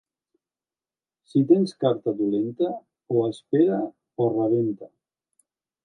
[1.33, 2.73] Si tens carta dolenta,
[3.19, 3.79] o espera
[4.27, 4.95] o rebenta.